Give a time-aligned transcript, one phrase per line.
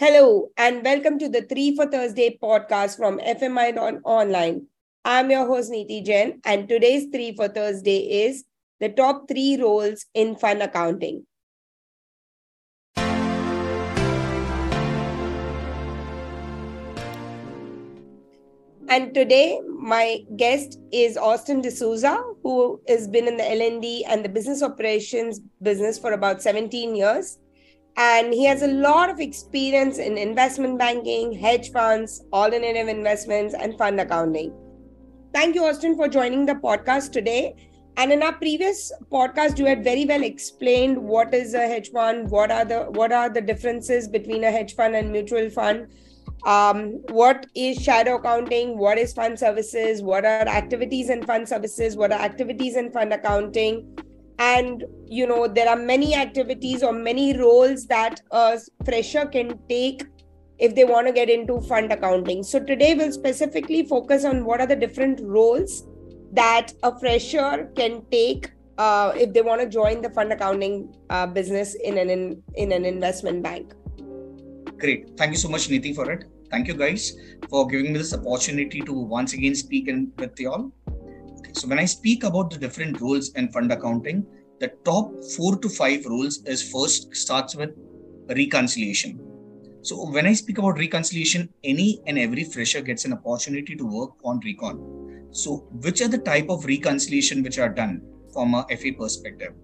[0.00, 4.66] Hello, and welcome to the Three for Thursday podcast from FMI Online.
[5.04, 8.44] I'm your host, Niti Jain, and today's Three for Thursday is
[8.80, 11.26] the top three roles in fund accounting.
[18.88, 24.30] And today, my guest is Austin D'Souza, who has been in the L&D and the
[24.30, 27.38] business operations business for about 17 years
[27.96, 33.76] and he has a lot of experience in investment banking, hedge funds, alternative investments, and
[33.76, 34.52] fund accounting.
[35.32, 37.54] Thank you, Austin, for joining the podcast today.
[37.96, 42.30] And in our previous podcast, you had very well explained what is a hedge fund,
[42.30, 45.88] what are the what are the differences between a hedge fund and mutual fund,
[46.44, 51.96] um, what is shadow accounting, what is fund services, what are activities in fund services,
[51.96, 53.98] what are activities in fund accounting,
[54.40, 60.04] and you know there are many activities or many roles that a fresher can take
[60.58, 62.42] if they want to get into fund accounting.
[62.42, 65.84] So today we'll specifically focus on what are the different roles
[66.32, 71.26] that a fresher can take uh, if they want to join the fund accounting uh,
[71.26, 73.74] business in an in, in an investment bank.
[74.78, 75.16] Great.
[75.16, 76.24] Thank you so much niti for it.
[76.50, 77.12] Thank you guys
[77.48, 80.72] for giving me this opportunity to once again speak in, with you all
[81.52, 84.26] so when I speak about the different roles in fund accounting,
[84.60, 87.70] the top four to five rules is first starts with
[88.28, 89.18] reconciliation.
[89.82, 94.10] So when I speak about reconciliation, any and every fresher gets an opportunity to work
[94.24, 95.28] on recon.
[95.32, 99.54] So which are the type of reconciliation which are done from a FA perspective?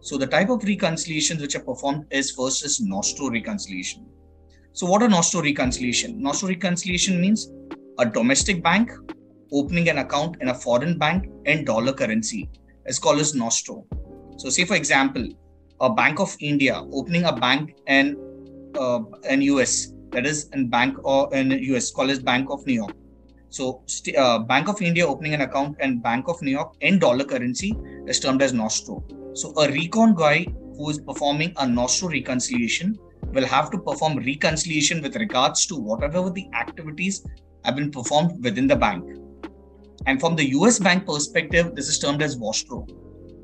[0.00, 4.06] So the type of reconciliations which are performed is first is nostro reconciliation.
[4.72, 6.20] So what are nostro reconciliation?
[6.22, 7.50] Nostro reconciliation means
[7.98, 8.90] a domestic bank
[9.52, 12.48] opening an account in a foreign bank in dollar currency
[12.86, 13.86] is called as nostro.
[14.36, 15.26] So, say for example,
[15.80, 18.16] a Bank of India opening a bank in
[18.78, 22.74] uh, in US, that is in bank or in US called as Bank of New
[22.74, 22.94] York.
[23.48, 23.84] So,
[24.18, 27.76] uh, Bank of India opening an account in Bank of New York in dollar currency
[28.06, 29.04] is termed as nostro.
[29.34, 30.46] So, a recon guy
[30.76, 32.98] who is performing a nostro reconciliation
[33.32, 37.24] will have to perform reconciliation with regards to whatever the activities
[37.64, 39.04] have been performed within the bank.
[40.06, 42.86] And from the US bank perspective, this is termed as Vostro.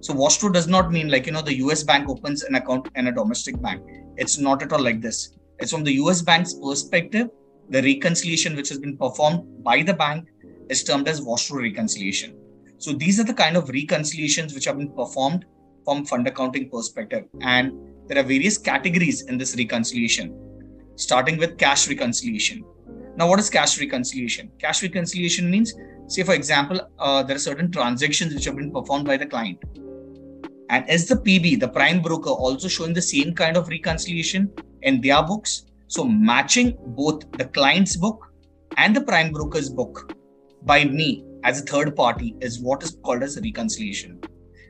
[0.00, 3.08] So Vostro does not mean like, you know, the US bank opens an account in
[3.08, 3.82] a domestic bank.
[4.16, 5.36] It's not at all like this.
[5.58, 7.28] It's from the US bank's perspective,
[7.68, 10.28] the reconciliation which has been performed by the bank
[10.70, 12.36] is termed as Vostro reconciliation.
[12.78, 15.44] So these are the kind of reconciliations which have been performed
[15.84, 17.24] from fund accounting perspective.
[17.40, 17.72] And
[18.06, 20.38] there are various categories in this reconciliation,
[20.96, 22.64] starting with cash reconciliation.
[23.16, 24.50] Now, what is cash reconciliation?
[24.58, 25.72] Cash reconciliation means
[26.06, 29.58] say for example uh, there are certain transactions which have been performed by the client.
[30.68, 35.00] And is the pb the prime broker also showing the same kind of reconciliation in
[35.00, 35.64] their books.
[35.88, 38.30] So matching both the client's book
[38.76, 40.12] and the prime broker's book
[40.62, 44.20] by me as a third party is what is called as reconciliation.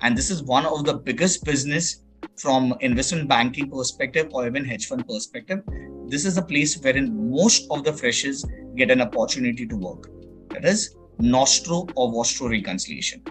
[0.00, 2.02] And this is one of the biggest business
[2.36, 5.62] from investment banking perspective or even hedge fund perspective
[6.10, 8.44] this is a place wherein most of the freshers
[8.76, 10.08] get an opportunity to work
[10.50, 13.22] that is nostro or vostro reconciliation.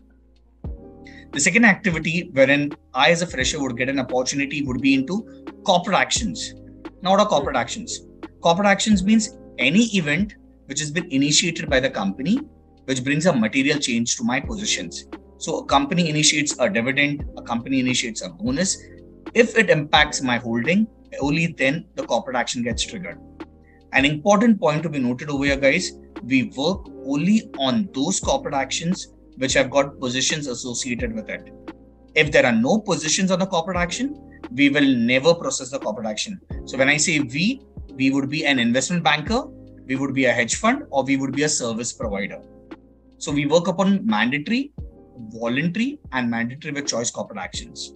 [1.31, 5.45] The second activity wherein I, as a fresher, would get an opportunity would be into
[5.63, 6.53] corporate actions.
[7.01, 7.99] Now, what are corporate actions?
[8.41, 10.35] Corporate actions means any event
[10.65, 12.39] which has been initiated by the company
[12.85, 15.05] which brings a material change to my positions.
[15.37, 18.81] So, a company initiates a dividend, a company initiates a bonus.
[19.35, 20.87] If it impacts my holding,
[21.19, 23.19] only then the corporate action gets triggered.
[23.93, 25.93] An important point to be noted over here, guys
[26.23, 31.49] we work only on those corporate actions which have got positions associated with it.
[32.15, 34.15] If there are no positions on the corporate action,
[34.51, 36.39] we will never process the corporate action.
[36.65, 37.61] So when I say we,
[37.93, 39.45] we would be an investment banker,
[39.85, 42.41] we would be a hedge fund, or we would be a service provider.
[43.17, 44.71] So we work upon mandatory,
[45.17, 47.93] voluntary, and mandatory with choice corporate actions.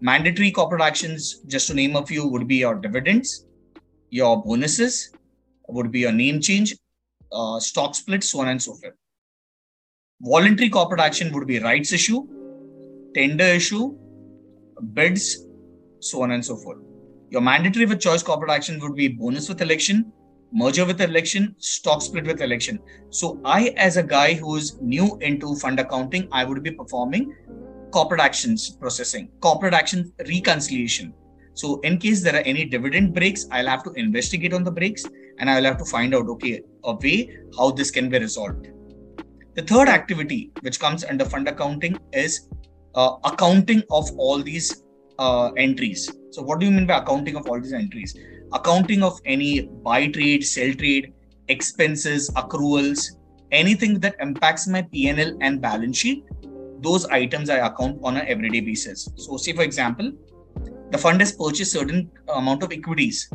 [0.00, 3.46] Mandatory corporate actions, just to name a few, would be your dividends,
[4.10, 5.10] your bonuses,
[5.68, 6.76] would be your name change,
[7.32, 8.94] uh, stock split, so on and so forth.
[10.20, 12.26] Voluntary corporate action would be rights issue,
[13.12, 13.96] tender issue,
[14.94, 15.44] bids,
[15.98, 16.78] so on and so forth.
[17.30, 20.12] Your mandatory with choice corporate action would be bonus with election,
[20.52, 22.78] merger with election, stock split with election.
[23.10, 27.34] So I, as a guy who is new into fund accounting, I would be performing
[27.92, 31.14] corporate actions processing, corporate action reconciliation.
[31.54, 35.04] So in case there are any dividend breaks, I'll have to investigate on the breaks
[35.38, 38.68] and I'll have to find out, okay, a way how this can be resolved.
[39.54, 42.48] The third activity, which comes under fund accounting, is
[42.94, 44.84] uh, accounting of all these
[45.18, 46.10] uh, entries.
[46.30, 48.16] So, what do you mean by accounting of all these entries?
[48.52, 51.12] accounting of any buy trade, sell trade,
[51.48, 53.16] expenses, accruals,
[53.50, 56.24] anything that impacts my PNL and balance sheet,
[56.80, 59.08] those items I account on an everyday basis.
[59.16, 60.12] So, say for example,
[60.90, 63.30] the fund has purchased certain amount of equities.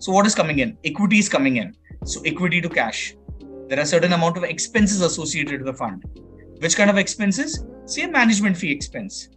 [0.00, 0.76] So, what is coming in?
[0.84, 1.74] Equity is coming in.
[2.04, 3.14] So, equity to cash.
[3.68, 6.04] There are certain amount of expenses associated with the fund.
[6.58, 7.64] Which kind of expenses?
[7.86, 9.28] Say management fee expense.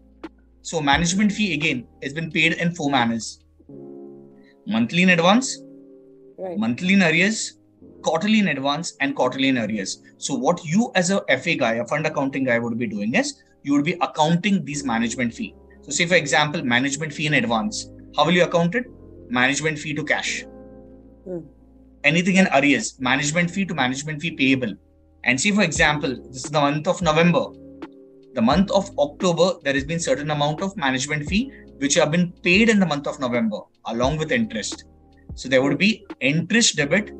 [0.61, 3.39] So, management fee again has been paid in four manners
[4.65, 5.61] monthly in advance,
[6.37, 6.57] right.
[6.57, 7.59] monthly in arrears,
[8.01, 10.01] quarterly in advance, and quarterly in arrears.
[10.17, 13.41] So, what you as a FA guy, a fund accounting guy, would be doing is
[13.63, 15.55] you would be accounting these management fee.
[15.81, 17.89] So, say for example, management fee in advance.
[18.15, 18.85] How will you account it?
[19.29, 20.45] Management fee to cash.
[21.25, 21.39] Hmm.
[22.03, 24.73] Anything in arrears, management fee to management fee payable.
[25.23, 27.45] And say, for example, this is the month of November.
[28.35, 32.31] The month of October, there has been certain amount of management fee which have been
[32.43, 34.85] paid in the month of November along with interest.
[35.33, 37.11] So there would be interest debit,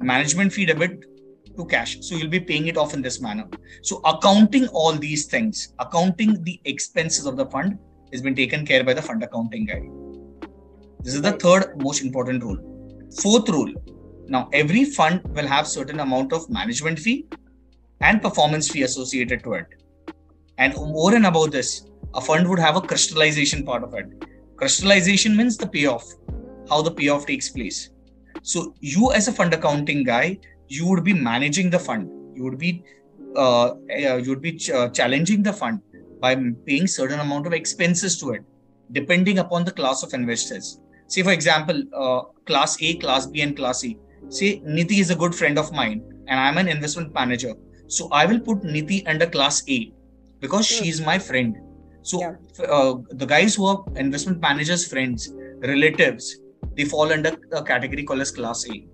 [0.00, 1.04] management fee debit
[1.56, 1.98] to cash.
[2.00, 3.48] So you'll be paying it off in this manner.
[3.82, 7.78] So accounting all these things, accounting the expenses of the fund
[8.12, 9.82] has been taken care by the fund accounting guy.
[11.00, 12.58] This is the third most important rule.
[13.20, 13.72] Fourth rule.
[14.28, 17.26] Now every fund will have certain amount of management fee
[18.00, 19.66] and performance fee associated to it.
[20.58, 24.06] And more and about this, a fund would have a crystallization part of it.
[24.56, 26.04] Crystallization means the payoff,
[26.68, 27.90] how the payoff takes place.
[28.52, 30.38] So you as a fund accounting guy,
[30.68, 32.08] you would be managing the fund.
[32.36, 32.84] You would be
[33.34, 35.80] uh, uh, you would be ch- uh, challenging the fund
[36.20, 36.34] by
[36.66, 38.44] paying certain amount of expenses to it,
[38.92, 40.80] depending upon the class of investors.
[41.08, 43.98] Say, for example, uh, class A, class B, and class C.
[44.28, 47.54] Say Niti is a good friend of mine, and I'm an investment manager.
[47.88, 49.92] So I will put Niti under class A
[50.40, 50.78] because mm.
[50.78, 51.56] she's my friend
[52.06, 52.64] so yeah.
[52.70, 56.36] uh, the guys who are investment managers' friends, relatives,
[56.76, 58.86] they fall under a category called as Class A.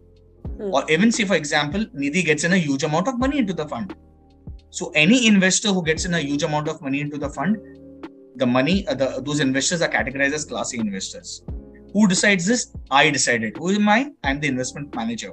[0.56, 0.74] Hmm.
[0.74, 3.68] Or even say, for example, Nidhi gets in a huge amount of money into the
[3.68, 3.94] fund.
[4.70, 7.58] So any investor who gets in a huge amount of money into the fund,
[8.36, 11.42] the money, uh, the, those investors are categorized as Class A investors.
[11.92, 12.74] Who decides this?
[12.90, 13.56] I decided.
[13.58, 14.10] Who am I?
[14.24, 15.32] I'm the investment manager.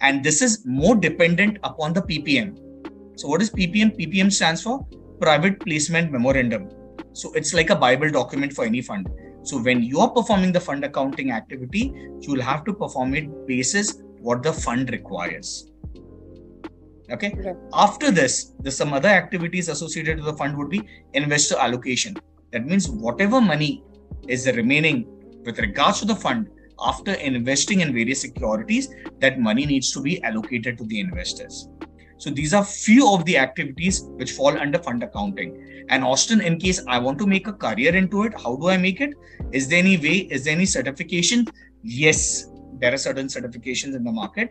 [0.00, 2.58] And this is more dependent upon the PPM.
[3.14, 3.96] So what is PPM?
[3.96, 4.84] PPM stands for
[5.20, 6.70] Private Placement Memorandum.
[7.12, 9.08] So it's like a Bible document for any fund.
[9.42, 13.46] So when you are performing the fund accounting activity, you will have to perform it
[13.46, 15.70] basis what the fund requires.
[17.10, 17.34] Okay.
[17.38, 17.54] okay.
[17.72, 20.82] After this, there's some other activities associated with the fund would be
[21.14, 22.16] investor allocation.
[22.52, 23.82] That means whatever money
[24.28, 25.06] is remaining
[25.44, 26.48] with regards to the fund
[26.80, 28.88] after investing in various securities,
[29.20, 31.68] that money needs to be allocated to the investors.
[32.20, 35.86] So these are few of the activities which fall under fund accounting.
[35.88, 38.76] And Austin, in case I want to make a career into it, how do I
[38.76, 39.14] make it?
[39.52, 40.28] Is there any way?
[40.30, 41.46] Is there any certification?
[41.82, 44.50] Yes, there are certain certifications in the market.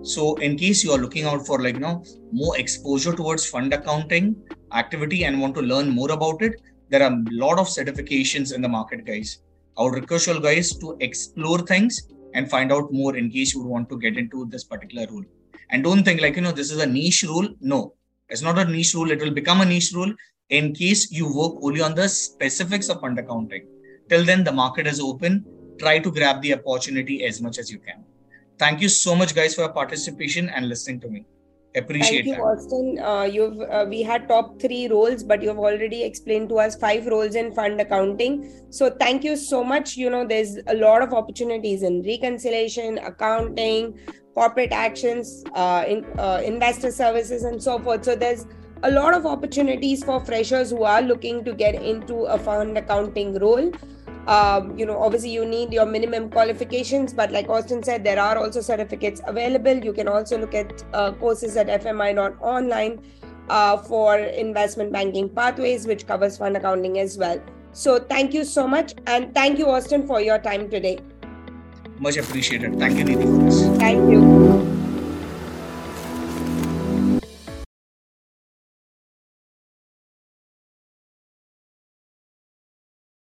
[0.00, 2.02] So in case you are looking out for like you know
[2.32, 4.34] more exposure towards fund accounting
[4.72, 8.62] activity and want to learn more about it, there are a lot of certifications in
[8.62, 9.40] the market, guys.
[9.76, 13.62] I would request you guys to explore things and find out more in case you
[13.62, 15.26] want to get into this particular role
[15.70, 17.48] and don't think like you know this is a niche rule.
[17.60, 17.96] No
[18.28, 19.10] it's not a niche rule.
[19.10, 20.12] It will become a niche rule
[20.50, 23.66] in case you work only on the specifics of fund accounting
[24.08, 25.44] till then the market is open.
[25.78, 28.04] Try to grab the opportunity as much as you can.
[28.58, 31.26] Thank you so much guys for your participation and listening to me.
[31.76, 32.40] Appreciate thank you that.
[32.40, 32.98] austin.
[32.98, 37.06] Uh, you've uh, we had top three roles but you've already explained to us five
[37.06, 38.50] roles in fund accounting.
[38.70, 39.96] So thank you so much.
[39.96, 43.98] You know there's a lot of opportunities in reconciliation accounting
[44.36, 48.04] corporate actions, uh, in, uh, investor services, and so forth.
[48.04, 48.46] So there's
[48.82, 53.38] a lot of opportunities for freshers who are looking to get into a fund accounting
[53.38, 53.72] role.
[54.26, 58.36] Um, you know, obviously you need your minimum qualifications, but like Austin said, there are
[58.36, 59.84] also certificates available.
[59.88, 63.00] You can also look at uh, courses at FMI FMI.online
[63.48, 67.40] uh, for investment banking pathways, which covers fund accounting as well.
[67.72, 70.98] So thank you so much, and thank you, Austin, for your time today.
[71.98, 72.78] Much appreciated.
[72.78, 73.78] Thank you, Nidhi.
[73.78, 74.45] Thank you.